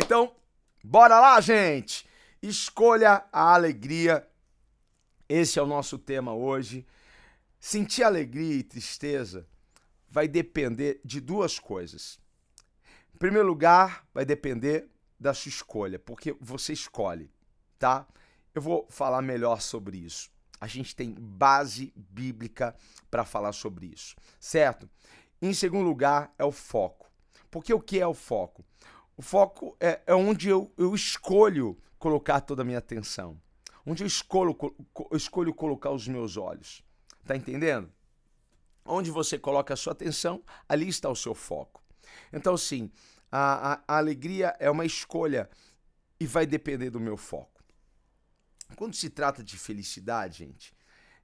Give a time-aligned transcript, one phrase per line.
[0.00, 0.32] Então,
[0.84, 2.08] bora lá, gente!
[2.40, 4.24] Escolha a alegria.
[5.28, 6.86] Esse é o nosso tema hoje.
[7.58, 9.44] Sentir alegria e tristeza
[10.08, 12.20] vai depender de duas coisas.
[13.12, 14.88] Em primeiro lugar, vai depender
[15.18, 17.28] da sua escolha, porque você escolhe,
[17.76, 18.06] tá?
[18.54, 20.30] Eu vou falar melhor sobre isso.
[20.60, 22.72] A gente tem base bíblica
[23.10, 24.88] para falar sobre isso, certo?
[25.42, 27.10] Em segundo lugar, é o foco.
[27.50, 28.64] Porque o que é o foco?
[29.18, 33.36] O foco é, é onde eu, eu escolho colocar toda a minha atenção.
[33.84, 34.56] Onde eu escolho,
[35.12, 36.84] escolho colocar os meus olhos.
[37.26, 37.92] Tá entendendo?
[38.84, 41.82] Onde você coloca a sua atenção, ali está o seu foco.
[42.32, 42.92] Então, sim,
[43.30, 45.50] a, a, a alegria é uma escolha
[46.20, 47.60] e vai depender do meu foco.
[48.76, 50.72] Quando se trata de felicidade, gente,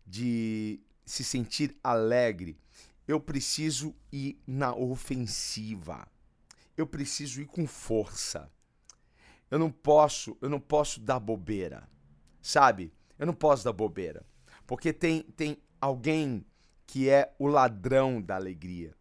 [0.05, 2.59] de se sentir alegre,
[3.07, 6.09] eu preciso ir na ofensiva
[6.77, 8.51] eu preciso ir com força.
[9.51, 11.89] Eu não posso, eu não posso dar bobeira.
[12.43, 12.93] Sabe?
[13.19, 14.25] Eu não posso dar bobeira.
[14.67, 16.45] Porque tem tem alguém
[16.87, 18.95] que é o ladrão da alegria.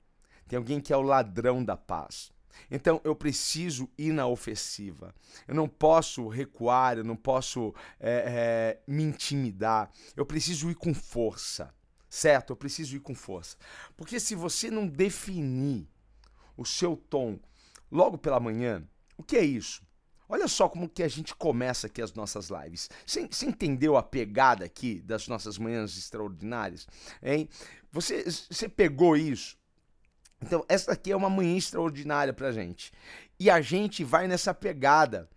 [0.48, 2.32] Tem alguém que é o ladrão da paz.
[2.70, 5.14] Então eu preciso ir na ofensiva.
[5.48, 9.92] Eu não posso recuar, eu não posso é, é, me intimidar.
[10.16, 11.74] Eu preciso ir com força.
[12.10, 12.52] Certo?
[12.52, 13.58] Eu preciso ir com força.
[13.98, 15.88] Porque se você não definir
[16.56, 17.40] o seu tom
[17.94, 18.84] logo pela manhã.
[19.16, 19.84] O que é isso?
[20.28, 22.90] Olha só como que a gente começa aqui as nossas lives.
[23.06, 26.88] Você, entendeu a pegada aqui das nossas manhãs extraordinárias?
[27.22, 27.48] Hein?
[27.92, 29.56] Você, você pegou isso?
[30.42, 32.92] Então, essa aqui é uma manhã extraordinária pra gente.
[33.40, 35.30] E a gente vai nessa pegada,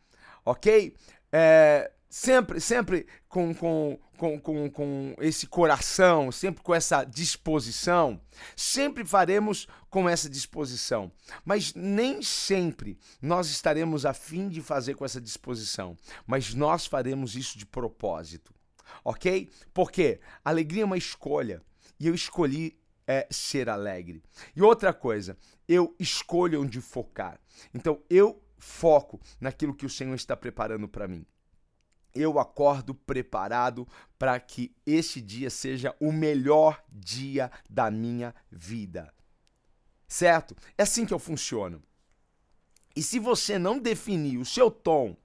[0.45, 0.97] ok?
[1.31, 8.19] É, sempre, sempre com, com, com, com, com esse coração, sempre com essa disposição,
[8.57, 11.13] sempre faremos com essa disposição.
[11.45, 15.95] Mas nem sempre nós estaremos a fim de fazer com essa disposição,
[16.27, 18.55] mas nós faremos isso de propósito,
[19.05, 19.51] ok?
[19.75, 21.61] Porque alegria é uma escolha
[22.01, 24.23] e eu escolhi é, ser alegre.
[24.57, 25.37] E outra coisa,
[25.69, 27.39] eu escolho onde focar.
[27.75, 31.27] Então eu foco naquilo que o Senhor está preparando para mim
[32.17, 33.87] eu acordo preparado
[34.19, 39.13] para que este dia seja o melhor dia da minha vida.
[40.09, 40.57] Certo?
[40.79, 41.83] É assim que eu funciono.
[42.95, 45.17] E se você não definir o seu tom,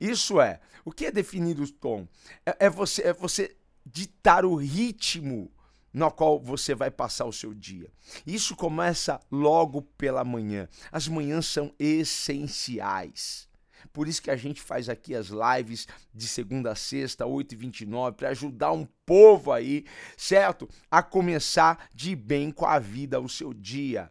[0.00, 2.08] isso é, o que é definir o tom?
[2.44, 5.52] É, é você, é você ditar o ritmo
[5.92, 7.90] no qual você vai passar o seu dia.
[8.26, 10.68] Isso começa logo pela manhã.
[10.92, 13.48] As manhãs são essenciais.
[13.96, 18.28] Por isso que a gente faz aqui as lives de segunda a sexta, 8h29, para
[18.28, 19.86] ajudar um povo aí,
[20.18, 20.68] certo?
[20.90, 24.10] A começar de bem com a vida, o seu dia.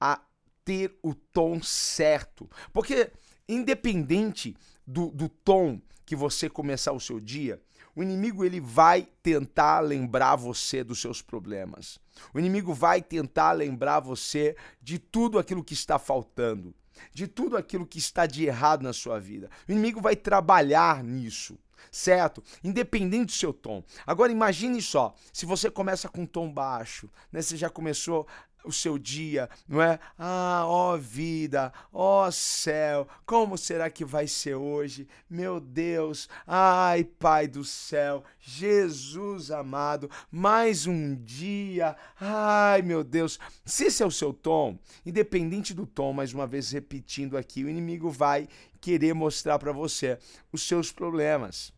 [0.00, 0.22] A
[0.64, 2.48] ter o tom certo.
[2.72, 3.10] Porque,
[3.48, 4.56] independente
[4.86, 7.60] do, do tom que você começar o seu dia,
[7.96, 11.98] o inimigo ele vai tentar lembrar você dos seus problemas.
[12.32, 16.72] O inimigo vai tentar lembrar você de tudo aquilo que está faltando
[17.12, 19.50] de tudo aquilo que está de errado na sua vida.
[19.68, 21.58] O inimigo vai trabalhar nisso,
[21.90, 22.42] certo?
[22.62, 23.82] Independente do seu tom.
[24.06, 27.42] Agora imagine só, se você começa com um tom baixo, né?
[27.42, 28.26] Você já começou
[28.66, 29.98] o seu dia, não é?
[30.18, 35.08] Ah, ó vida, ó céu, como será que vai ser hoje?
[35.30, 43.38] Meu Deus, ai Pai do céu, Jesus amado, mais um dia, ai meu Deus.
[43.64, 47.70] Se esse é o seu tom, independente do tom, mais uma vez repetindo aqui, o
[47.70, 48.48] inimigo vai
[48.80, 50.18] querer mostrar para você
[50.52, 51.72] os seus problemas.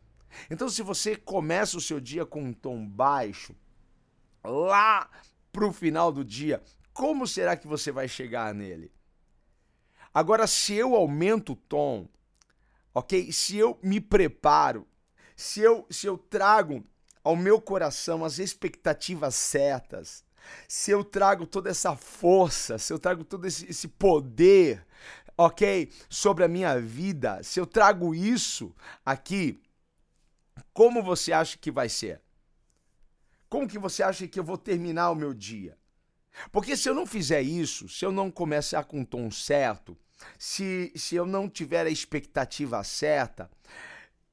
[0.50, 3.54] Então, se você começa o seu dia com um tom baixo,
[4.44, 5.08] lá
[5.52, 6.62] pro final do dia,
[6.98, 8.90] como será que você vai chegar nele?
[10.12, 12.08] Agora, se eu aumento o tom,
[12.92, 13.30] ok?
[13.30, 14.84] Se eu me preparo,
[15.36, 16.84] se eu, se eu trago
[17.22, 20.24] ao meu coração as expectativas certas,
[20.66, 24.84] se eu trago toda essa força, se eu trago todo esse, esse poder,
[25.36, 25.92] ok?
[26.10, 28.74] Sobre a minha vida, se eu trago isso
[29.06, 29.62] aqui,
[30.72, 32.20] como você acha que vai ser?
[33.48, 35.77] Como que você acha que eu vou terminar o meu dia?
[36.52, 39.96] Porque se eu não fizer isso, se eu não começar com o tom certo,
[40.38, 43.50] se, se eu não tiver a expectativa certa,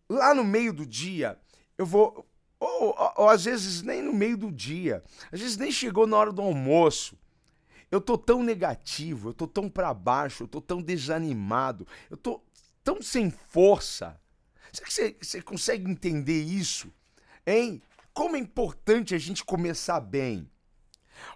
[0.09, 1.39] lá no meio do dia,
[1.77, 2.25] eu vou.
[2.59, 6.17] Ou, ou, ou, às vezes nem no meio do dia, às vezes nem chegou na
[6.17, 7.17] hora do almoço.
[7.91, 12.41] Eu tô tão negativo, eu tô tão para baixo, eu tô tão desanimado, eu tô
[12.83, 14.19] tão sem força.
[14.71, 16.91] Será que você, você consegue entender isso?
[17.45, 17.81] Hein?
[18.13, 20.49] Como é importante a gente começar bem.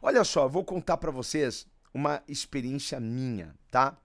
[0.01, 3.97] Olha só, vou contar para vocês uma experiência minha, tá?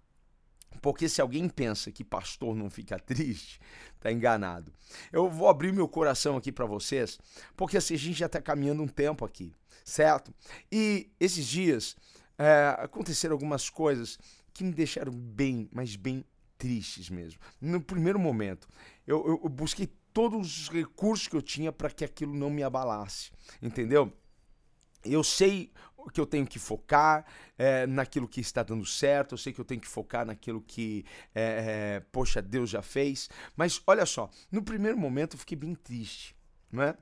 [0.81, 3.61] Porque se alguém pensa que pastor não fica triste,
[4.00, 4.73] tá enganado.
[5.12, 7.19] Eu vou abrir meu coração aqui para vocês,
[7.56, 9.55] porque assim, a gente já tá caminhando um tempo aqui,
[9.85, 10.35] certo?
[10.71, 11.97] E esses dias
[12.38, 14.19] é, aconteceram algumas coisas
[14.53, 16.25] que me deixaram bem, mas bem
[16.59, 17.41] tristes mesmo.
[17.61, 18.69] No primeiro momento,
[19.06, 22.62] eu, eu, eu busquei todos os recursos que eu tinha para que aquilo não me
[22.62, 24.12] abalasse, entendeu?
[25.05, 25.73] Eu sei
[26.12, 27.25] que eu tenho que focar
[27.56, 31.05] é, naquilo que está dando certo, eu sei que eu tenho que focar naquilo que,
[31.35, 33.29] é, é, poxa, Deus já fez.
[33.56, 36.37] Mas olha só, no primeiro momento eu fiquei bem triste,
[36.71, 36.97] não é?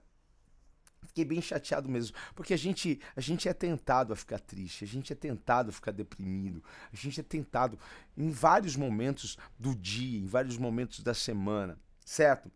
[1.04, 4.87] Fiquei bem chateado mesmo, porque a gente, a gente é tentado a ficar triste, a
[4.87, 6.62] gente é tentado a ficar deprimido,
[6.93, 7.78] a gente é tentado
[8.16, 12.50] em vários momentos do dia, em vários momentos da semana, certo?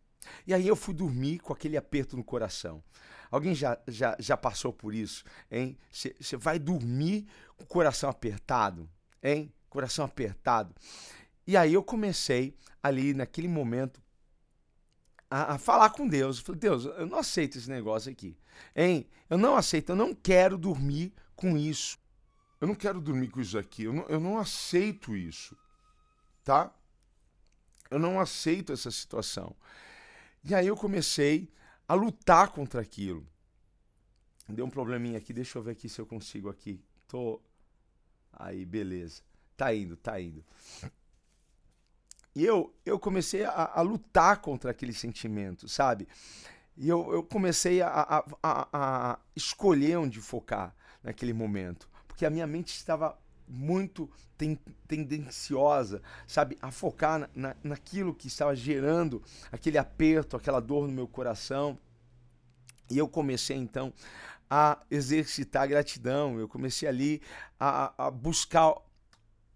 [0.47, 2.83] E aí eu fui dormir com aquele aperto no coração.
[3.31, 5.79] Alguém já, já, já passou por isso, hein?
[5.91, 7.27] Você vai dormir
[7.57, 8.89] com o coração apertado,
[9.23, 9.53] hein?
[9.69, 10.75] Coração apertado.
[11.47, 14.01] E aí eu comecei ali naquele momento
[15.31, 16.39] a, a, falar com Deus.
[16.39, 18.37] Eu falei, Deus, eu não aceito esse negócio aqui.
[18.75, 19.09] Hein?
[19.29, 21.99] Eu não aceito, eu não quero dormir com isso.
[22.61, 23.85] Eu não quero dormir com isso aqui.
[23.85, 25.57] Eu não, eu não aceito isso.
[26.43, 26.73] Tá?
[27.91, 29.55] Eu não aceito essa situação.
[30.43, 31.51] E aí eu comecei
[31.89, 33.27] a lutar contra aquilo.
[34.49, 36.81] Deu um probleminha aqui, deixa eu ver aqui se eu consigo aqui.
[37.09, 37.41] Tô.
[38.33, 39.23] Aí, beleza.
[39.57, 40.45] Tá indo, tá indo.
[42.35, 46.07] E eu, eu comecei a, a lutar contra aquele sentimento, sabe?
[46.77, 51.89] E eu, eu comecei a, a, a, a escolher onde focar naquele momento.
[52.07, 53.19] Porque a minha mente estava
[53.49, 60.61] muito ten, tendenciosa, sabe, a focar na, na, naquilo que estava gerando aquele aperto, aquela
[60.61, 61.79] dor no meu coração.
[62.91, 63.93] E eu comecei então
[64.49, 67.21] a exercitar gratidão, eu comecei ali
[67.59, 68.75] a, a buscar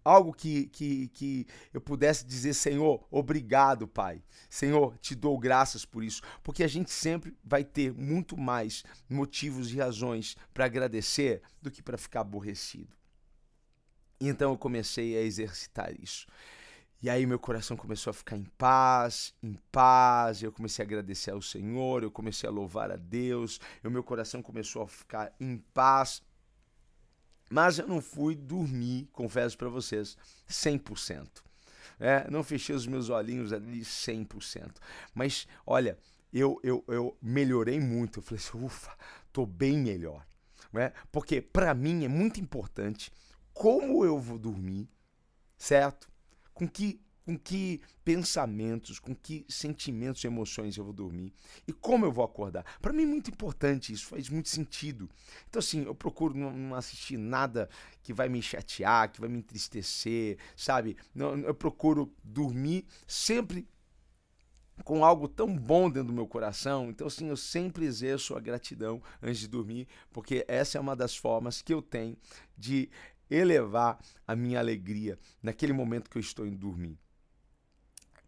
[0.03, 4.21] algo que, que, que eu pudesse dizer, Senhor, obrigado, Pai.
[4.49, 9.71] Senhor, te dou graças por isso, porque a gente sempre vai ter muito mais motivos
[9.71, 13.00] e razões para agradecer do que para ficar aborrecido.
[14.21, 16.27] Então eu comecei a exercitar isso.
[17.01, 21.31] E aí meu coração começou a ficar em paz, em paz, eu comecei a agradecer
[21.31, 25.57] ao Senhor, eu comecei a louvar a Deus, o meu coração começou a ficar em
[25.73, 26.21] paz.
[27.49, 30.15] Mas eu não fui dormir, confesso para vocês,
[30.47, 31.27] 100%.
[31.99, 34.71] É, não fechei os meus olhinhos ali 100%.
[35.13, 35.97] Mas, olha,
[36.31, 38.19] eu, eu, eu melhorei muito.
[38.19, 38.95] Eu falei assim, ufa,
[39.33, 40.25] tô bem melhor.
[40.71, 40.93] Né?
[41.11, 43.11] Porque para mim é muito importante
[43.61, 44.89] como eu vou dormir,
[45.55, 46.09] certo?
[46.51, 51.31] Com que com que pensamentos, com que sentimentos e emoções eu vou dormir
[51.67, 52.65] e como eu vou acordar.
[52.81, 55.07] Para mim é muito importante isso, faz muito sentido.
[55.47, 57.69] Então, assim, eu procuro não, não, assistir nada
[58.01, 60.97] que vai me chatear, que vai me entristecer, sabe?
[61.15, 63.67] Eu procuro dormir sempre
[64.83, 66.89] com algo tão bom dentro do meu coração.
[66.89, 71.15] Então, assim, eu sempre exerço a gratidão antes de dormir, porque essa é uma das
[71.15, 72.17] formas que eu tenho
[72.57, 72.89] de
[73.31, 73.97] elevar
[74.27, 76.99] a minha alegria naquele momento que eu estou indo dormir.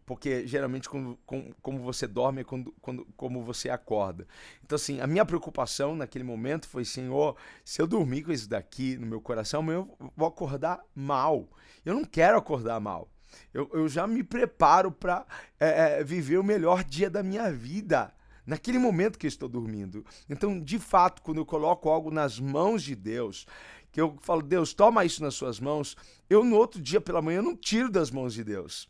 [0.06, 1.18] Porque geralmente, quando,
[1.62, 4.26] como, você dorme, é quando, quando, como você acorda.
[4.62, 8.98] Então, assim, a minha preocupação naquele momento foi: Senhor, se eu dormir com isso daqui
[8.98, 11.48] no meu coração, eu vou acordar mal.
[11.84, 13.08] Eu não quero acordar mal.
[13.52, 15.26] Eu, eu já me preparo para
[15.58, 18.12] é, é, viver o melhor dia da minha vida
[18.46, 20.04] naquele momento que estou dormindo.
[20.28, 23.46] Então, de fato, quando eu coloco algo nas mãos de Deus,
[23.94, 25.96] que eu falo, Deus, toma isso nas suas mãos,
[26.28, 28.88] eu no outro dia pela manhã não tiro das mãos de Deus.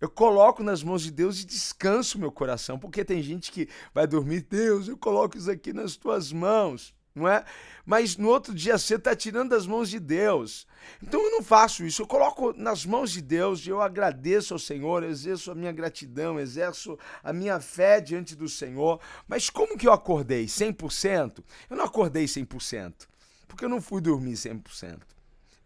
[0.00, 4.06] Eu coloco nas mãos de Deus e descanso meu coração, porque tem gente que vai
[4.06, 7.44] dormir, Deus, eu coloco isso aqui nas tuas mãos, não é?
[7.84, 10.66] Mas no outro dia você está tirando das mãos de Deus.
[11.02, 15.04] Então eu não faço isso, eu coloco nas mãos de Deus, eu agradeço ao Senhor,
[15.04, 18.98] exerço a minha gratidão, exerço a minha fé diante do Senhor.
[19.28, 20.46] Mas como que eu acordei?
[20.46, 21.44] 100%?
[21.68, 23.06] Eu não acordei 100%
[23.46, 25.00] porque eu não fui dormir 100%.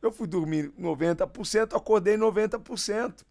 [0.03, 3.23] Eu fui dormir 90%, acordei 90%.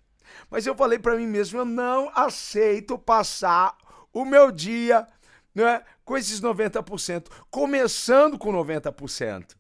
[0.49, 3.75] Mas eu falei para mim mesmo, eu não aceito passar
[4.13, 5.07] o meu dia
[5.53, 9.55] né, com esses 90%, começando com 90%.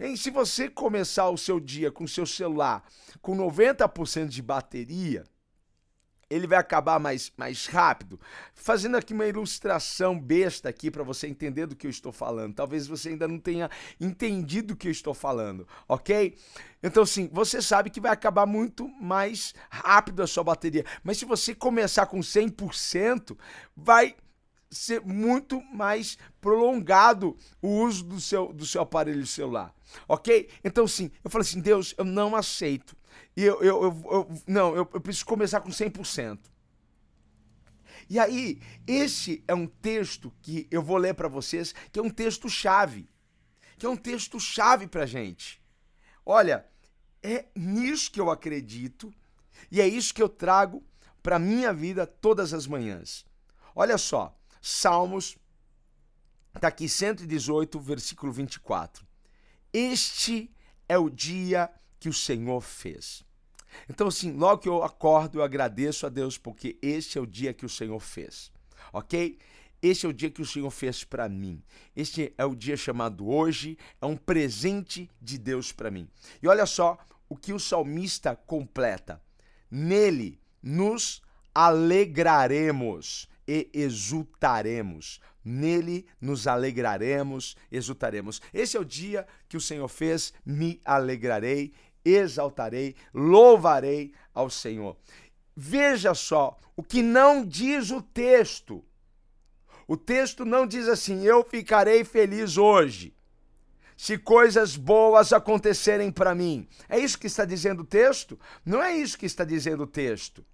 [0.00, 0.16] Hein?
[0.16, 2.84] Se você começar o seu dia com o seu celular
[3.22, 5.24] com 90% de bateria,
[6.28, 8.18] ele vai acabar mais, mais rápido.
[8.54, 12.54] Fazendo aqui uma ilustração besta aqui para você entender do que eu estou falando.
[12.54, 16.36] Talvez você ainda não tenha entendido o que eu estou falando, ok?
[16.82, 20.84] Então, assim, você sabe que vai acabar muito mais rápido a sua bateria.
[21.02, 23.36] Mas se você começar com 100%,
[23.76, 24.14] vai
[24.68, 29.72] ser muito mais prolongado o uso do seu, do seu aparelho celular,
[30.08, 30.48] ok?
[30.64, 32.96] Então, sim, eu falei assim, Deus, eu não aceito
[33.36, 36.38] e eu, eu, eu, eu não, eu, eu preciso começar com 100%.
[38.08, 42.10] E aí, esse é um texto que eu vou ler para vocês, que é um
[42.10, 43.08] texto chave.
[43.78, 45.60] Que é um texto chave pra gente.
[46.24, 46.66] Olha,
[47.22, 49.12] é nisso que eu acredito
[49.70, 50.82] e é isso que eu trago
[51.22, 53.26] para minha vida todas as manhãs.
[53.74, 55.36] Olha só, Salmos
[56.60, 59.06] tá aqui 118, versículo 24.
[59.72, 60.50] Este
[60.88, 63.24] é o dia que o Senhor fez.
[63.88, 67.52] Então, assim, logo que eu acordo, eu agradeço a Deus, porque este é o dia
[67.52, 68.50] que o Senhor fez,
[68.92, 69.38] ok?
[69.82, 71.62] Este é o dia que o Senhor fez para mim.
[71.94, 76.08] Este é o dia chamado hoje, é um presente de Deus para mim.
[76.42, 76.98] E olha só
[77.28, 79.22] o que o salmista completa:
[79.70, 81.22] Nele nos
[81.54, 85.20] alegraremos e exultaremos.
[85.44, 88.42] Nele nos alegraremos, exultaremos.
[88.52, 91.72] Esse é o dia que o Senhor fez, me alegrarei
[92.08, 94.96] exaltarei, louvarei ao Senhor.
[95.54, 98.84] Veja só o que não diz o texto.
[99.88, 103.14] O texto não diz assim: eu ficarei feliz hoje,
[103.96, 106.68] se coisas boas acontecerem para mim.
[106.88, 108.38] É isso que está dizendo o texto?
[108.64, 110.44] Não é isso que está dizendo o texto.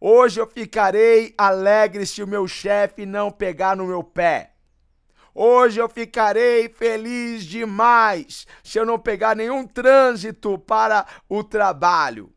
[0.00, 4.49] Hoje eu ficarei alegre se o meu chefe não pegar no meu pé.
[5.34, 12.32] Hoje eu ficarei feliz demais se eu não pegar nenhum trânsito para o trabalho.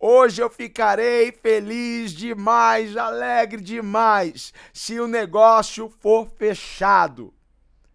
[0.00, 7.34] Hoje eu ficarei feliz demais, alegre demais, se o negócio for fechado.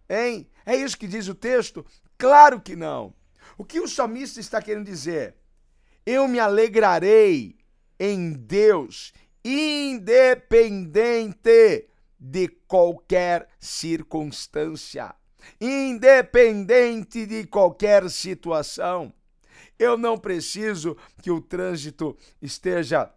[0.08, 0.46] Hein?
[0.66, 1.84] É isso que diz o texto?
[2.18, 3.14] Claro que não.
[3.56, 5.34] O que o salmista está querendo dizer?
[6.04, 7.56] Eu me alegrarei
[7.98, 11.88] em Deus, independente
[12.26, 15.14] de qualquer circunstância,
[15.60, 19.12] independente de qualquer situação.
[19.78, 23.12] Eu não preciso que o trânsito esteja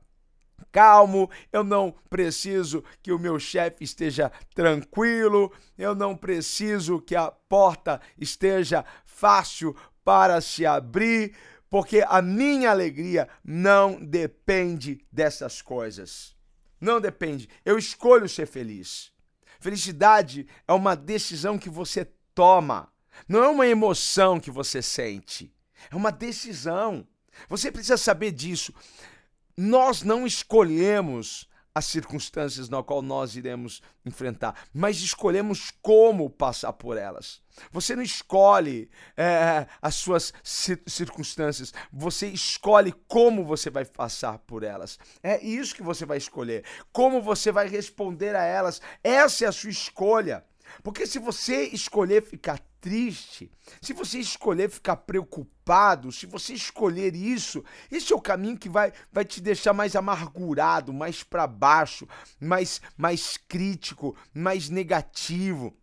[0.73, 7.31] calmo, eu não preciso que o meu chefe esteja tranquilo, eu não preciso que a
[7.31, 9.73] porta esteja fácil
[10.03, 11.33] para se abrir,
[11.69, 16.36] porque a minha alegria não depende dessas coisas.
[16.79, 17.49] Não depende.
[17.65, 19.11] Eu escolho ser feliz.
[19.59, 22.05] Felicidade é uma decisão que você
[22.35, 22.91] toma,
[23.27, 25.51] não é uma emoção que você sente.
[25.89, 27.07] É uma decisão.
[27.47, 28.73] Você precisa saber disso.
[29.55, 36.97] Nós não escolhemos as circunstâncias na qual nós iremos enfrentar, mas escolhemos como passar por
[36.97, 37.39] elas.
[37.71, 44.97] Você não escolhe é, as suas circunstâncias, você escolhe como você vai passar por elas.
[45.21, 48.81] É isso que você vai escolher, como você vai responder a elas.
[49.03, 50.43] Essa é a sua escolha.
[50.83, 57.63] Porque se você escolher ficar triste, se você escolher ficar preocupado, se você escolher isso,
[57.91, 62.07] esse é o caminho que vai, vai te deixar mais amargurado, mais para baixo,
[62.39, 65.75] mais, mais crítico, mais negativo,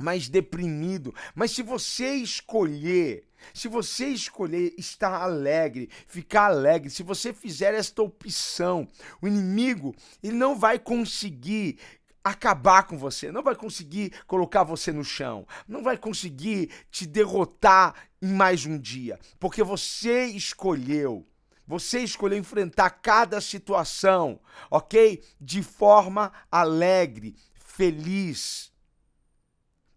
[0.00, 1.14] mais deprimido.
[1.34, 8.02] Mas se você escolher se você escolher estar alegre, ficar alegre, se você fizer esta
[8.02, 8.88] opção,
[9.20, 11.78] o inimigo ele não vai conseguir
[12.24, 17.94] acabar com você, não vai conseguir colocar você no chão, não vai conseguir te derrotar
[18.22, 21.28] em mais um dia, porque você escolheu.
[21.66, 24.38] Você escolheu enfrentar cada situação,
[24.70, 25.22] ok?
[25.40, 28.70] De forma alegre, feliz.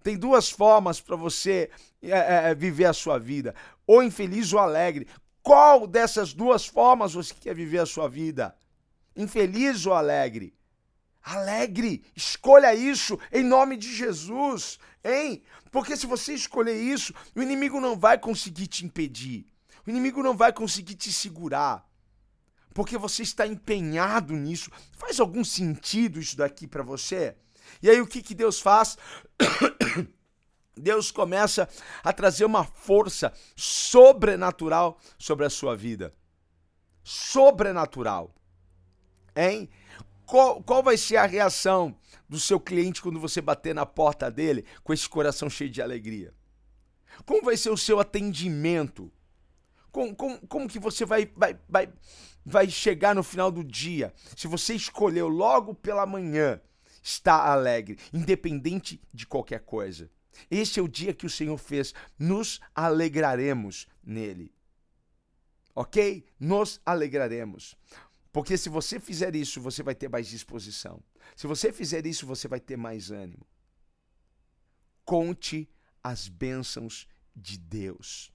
[0.02, 1.70] Tem duas formas para você
[2.02, 3.54] é, é, viver a sua vida:
[3.86, 5.08] ou infeliz ou alegre.
[5.44, 8.56] Qual dessas duas formas você quer viver a sua vida?
[9.16, 10.57] Infeliz ou alegre?
[11.24, 15.44] Alegre, escolha isso em nome de Jesus, hein?
[15.72, 19.46] Porque se você escolher isso, o inimigo não vai conseguir te impedir.
[19.86, 21.86] O inimigo não vai conseguir te segurar.
[22.74, 24.70] Porque você está empenhado nisso.
[24.94, 27.36] Faz algum sentido isso daqui para você?
[27.82, 28.98] E aí o que, que Deus faz?
[30.78, 31.68] Deus começa
[32.04, 36.14] a trazer uma força sobrenatural sobre a sua vida.
[37.04, 38.34] Sobrenatural.
[39.36, 39.70] Hein?
[40.28, 44.66] Qual, qual vai ser a reação do seu cliente quando você bater na porta dele
[44.84, 46.34] com esse coração cheio de alegria?
[47.26, 49.10] Como vai ser o seu atendimento?
[49.90, 51.90] Como, como, como que você vai, vai, vai,
[52.46, 54.14] vai chegar no final do dia?
[54.36, 56.60] Se você escolheu logo pela manhã
[57.02, 60.12] estar alegre, independente de qualquer coisa.
[60.52, 61.94] Este é o dia que o Senhor fez.
[62.20, 64.54] Nos alegraremos nele.
[65.74, 66.26] Ok?
[66.38, 67.78] Nos alegraremos.
[68.38, 71.02] Porque se você fizer isso, você vai ter mais disposição.
[71.36, 73.44] Se você fizer isso, você vai ter mais ânimo.
[75.04, 75.68] Conte
[76.04, 78.32] as bênçãos de Deus.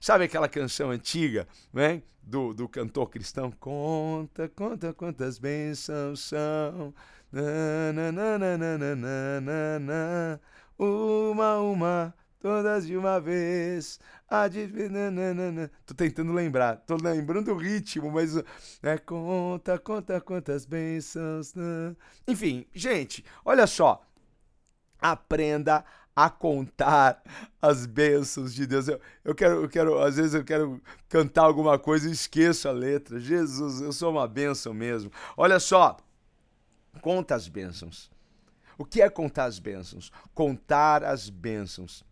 [0.00, 2.04] Sabe aquela canção antiga, né?
[2.22, 3.50] Do, do cantor cristão?
[3.50, 6.94] Conta, conta quantas bênçãos são.
[7.32, 10.40] Na, na, na, na, na, na, na, na,
[10.78, 13.98] uma, uma, todas de uma vez.
[14.28, 14.44] A.
[15.86, 18.36] Tô tentando lembrar, tô lembrando o ritmo, mas
[18.82, 21.54] é conta, conta quantas bênçãos.
[22.28, 24.06] Enfim, gente, olha só.
[25.00, 25.82] Aprenda
[26.14, 27.22] a contar
[27.62, 28.88] as bênçãos de Deus.
[28.88, 32.72] Eu, eu, quero, eu quero, às vezes eu quero cantar alguma coisa e esqueço a
[32.72, 33.18] letra.
[33.18, 35.10] Jesus, eu sou uma bênção mesmo.
[35.34, 35.96] Olha só,
[37.00, 38.10] conta as bênçãos.
[38.76, 40.12] O que é contar as bênçãos?
[40.34, 42.04] Contar as bênçãos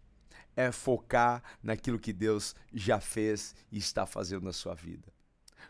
[0.56, 5.12] é focar naquilo que Deus já fez e está fazendo na sua vida.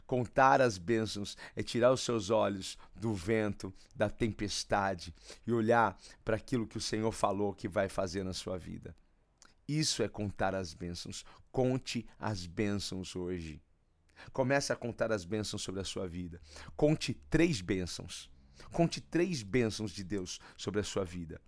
[0.07, 5.15] Contar as bênçãos é tirar os seus olhos do vento, da tempestade
[5.47, 8.95] e olhar para aquilo que o Senhor falou que vai fazer na sua vida.
[9.67, 11.25] Isso é contar as bênçãos.
[11.51, 13.63] Conte as bênçãos hoje.
[14.33, 16.41] Comece a contar as bênçãos sobre a sua vida.
[16.77, 18.31] Conte três bênçãos.
[18.71, 21.41] Conte três bênçãos de Deus sobre a sua vida.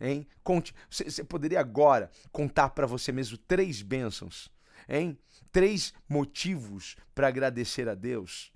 [0.00, 0.26] Hein?
[0.42, 0.74] Conte.
[0.90, 4.50] Você poderia agora contar para você mesmo três bênçãos
[4.88, 5.18] Hein?
[5.50, 8.52] Três motivos para agradecer a Deus.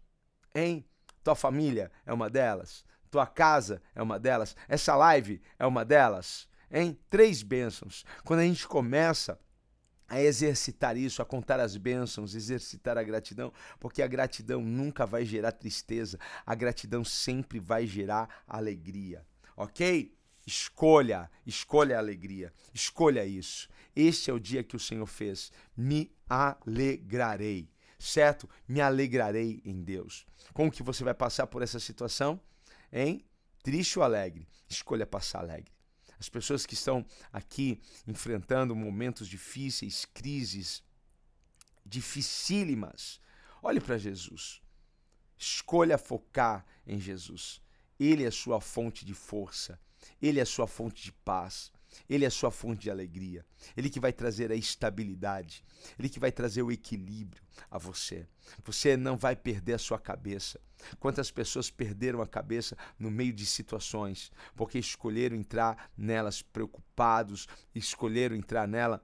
[0.54, 0.84] Hein?
[1.22, 2.84] Tua família é uma delas.
[3.10, 4.54] Tua casa é uma delas.
[4.68, 6.48] Essa live é uma delas.
[6.70, 6.98] Hein?
[7.08, 8.04] Três bênçãos.
[8.24, 9.38] Quando a gente começa
[10.08, 15.24] a exercitar isso, a contar as bênçãos, exercitar a gratidão, porque a gratidão nunca vai
[15.24, 19.24] gerar tristeza, a gratidão sempre vai gerar alegria,
[19.56, 20.12] ok?
[20.46, 23.68] Escolha, escolha a alegria, escolha isso.
[23.94, 25.52] Este é o dia que o Senhor fez.
[25.76, 28.48] Me alegrarei, certo?
[28.66, 30.26] Me alegrarei em Deus.
[30.52, 32.40] Como que você vai passar por essa situação?
[32.92, 33.24] Hein?
[33.62, 34.48] Triste ou alegre?
[34.68, 35.72] Escolha passar alegre.
[36.18, 40.82] As pessoas que estão aqui enfrentando momentos difíceis, crises
[41.84, 43.20] dificílimas,
[43.62, 44.60] olhe para Jesus.
[45.38, 47.62] Escolha focar em Jesus.
[47.98, 49.80] Ele é a sua fonte de força.
[50.20, 51.72] Ele é a sua fonte de paz.
[52.08, 53.44] Ele é a sua fonte de alegria.
[53.76, 55.64] Ele que vai trazer a estabilidade.
[55.98, 58.26] Ele que vai trazer o equilíbrio a você.
[58.64, 60.60] Você não vai perder a sua cabeça.
[60.98, 68.36] Quantas pessoas perderam a cabeça no meio de situações porque escolheram entrar nelas preocupados, escolheram
[68.36, 69.02] entrar nela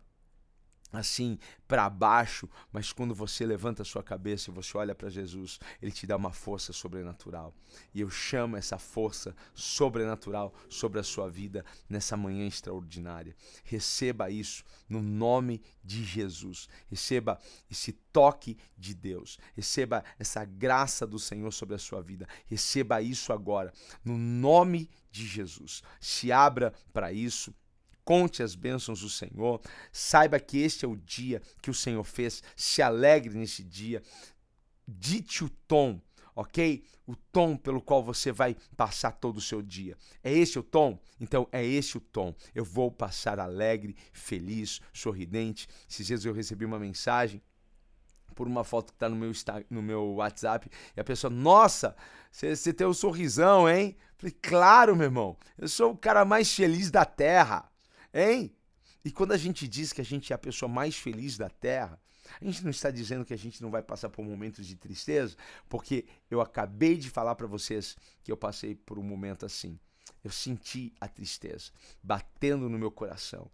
[0.93, 5.59] assim para baixo, mas quando você levanta a sua cabeça e você olha para Jesus,
[5.83, 7.55] ele te dá uma força sobrenatural.
[7.93, 13.35] E eu chamo essa força sobrenatural sobre a sua vida nessa manhã extraordinária.
[13.65, 16.69] Receba isso no nome de Jesus.
[16.89, 17.39] Receba
[17.71, 19.39] esse toque de Deus.
[19.55, 22.29] Receba essa graça do Senhor sobre a sua vida.
[22.47, 23.73] Receba isso agora
[24.05, 25.83] no nome de Jesus.
[26.01, 27.53] Se abra para isso
[28.07, 32.41] conte as bênçãos do Senhor, saiba que este é o dia que o Senhor fez,
[32.55, 34.01] se alegre nesse dia,
[34.87, 36.01] dite o tom,
[36.35, 36.85] ok?
[37.05, 39.99] O tom pelo qual você vai passar todo o seu dia.
[40.23, 41.01] É esse o tom?
[41.19, 42.33] Então é esse o tom.
[42.55, 45.67] Eu vou passar alegre, feliz, sorridente.
[45.91, 47.43] Esses dias eu recebi uma mensagem
[48.37, 49.33] por uma foto que está no meu,
[49.69, 51.97] no meu WhatsApp e a pessoa, nossa,
[52.31, 53.97] você tem um sorrisão, hein?
[54.17, 57.69] Falei, claro, meu irmão, eu sou o cara mais feliz da terra.
[58.17, 58.57] Hein?
[59.05, 62.01] E quando a gente diz que a gente é a pessoa mais feliz da Terra,
[62.41, 65.37] a gente não está dizendo que a gente não vai passar por momentos de tristeza,
[65.69, 69.79] porque eu acabei de falar para vocês que eu passei por um momento assim.
[70.25, 71.71] Eu senti a tristeza
[72.03, 73.51] batendo no meu coração.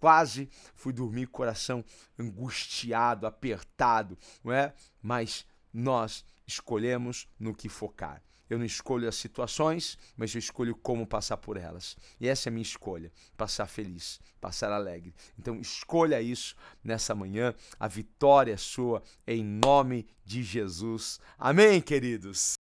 [0.00, 1.84] Quase fui dormir coração
[2.18, 4.72] angustiado, apertado, não é?
[5.02, 8.22] Mas nós escolhemos no que focar.
[8.48, 11.96] Eu não escolho as situações, mas eu escolho como passar por elas.
[12.20, 15.14] E essa é a minha escolha: passar feliz, passar alegre.
[15.38, 17.54] Então escolha isso nessa manhã.
[17.78, 21.18] A vitória é sua, em nome de Jesus.
[21.38, 22.58] Amém, queridos?